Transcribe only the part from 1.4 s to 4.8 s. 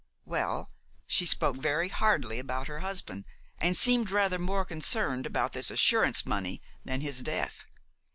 very hardly about her husband, and seemed rather more